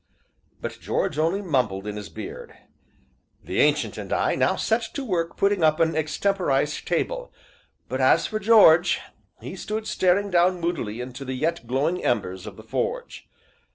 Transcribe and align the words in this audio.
But 0.59 0.79
George 0.79 1.19
only 1.19 1.43
mumbled 1.43 1.85
in 1.85 1.95
his 1.95 2.09
beard. 2.09 2.57
The 3.43 3.59
Ancient 3.59 3.99
and 3.99 4.11
I 4.11 4.33
now 4.33 4.55
set 4.55 4.81
to 4.95 5.03
work 5.05 5.37
putting 5.37 5.63
up 5.63 5.79
an 5.79 5.95
extemporized 5.95 6.87
table, 6.87 7.31
but 7.87 8.01
as 8.01 8.25
for 8.25 8.39
George, 8.39 8.99
he 9.41 9.55
stood 9.55 9.85
staring 9.85 10.31
down 10.31 10.59
moodily 10.59 11.01
into 11.01 11.23
the 11.23 11.35
yet 11.35 11.67
glowing 11.67 12.03
embers 12.03 12.47
of 12.47 12.55
the 12.57 12.63
forge. 12.63 13.29